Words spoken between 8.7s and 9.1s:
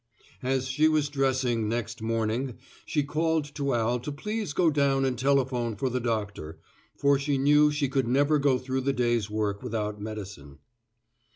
the